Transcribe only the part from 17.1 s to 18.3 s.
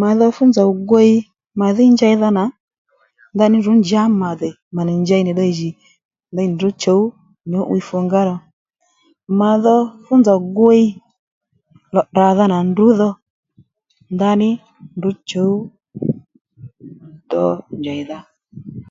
do njèydha